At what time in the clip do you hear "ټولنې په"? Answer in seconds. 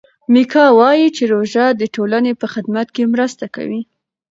1.95-2.45